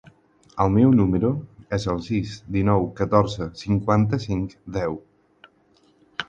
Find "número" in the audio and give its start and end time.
0.99-1.29